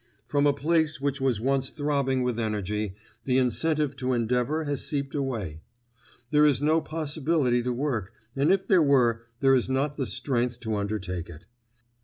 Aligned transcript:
From 0.25 0.47
a 0.47 0.51
place 0.53 0.99
which 0.99 1.21
was 1.21 1.39
once 1.39 1.69
throbbing 1.69 2.23
with 2.23 2.39
energy 2.39 2.95
the 3.25 3.37
incentive 3.37 3.95
to 3.97 4.13
endeavour 4.13 4.63
has 4.63 4.83
seeped 4.83 5.13
away. 5.13 5.61
There 6.31 6.43
is 6.43 6.59
no 6.59 6.81
possibility 6.81 7.61
to 7.61 7.71
work; 7.71 8.11
and 8.35 8.51
if 8.51 8.67
there 8.67 8.81
were, 8.81 9.21
there 9.41 9.53
is 9.53 9.69
not 9.69 9.97
the 9.97 10.07
strength 10.07 10.59
to 10.61 10.75
undertake 10.75 11.29
it. 11.29 11.45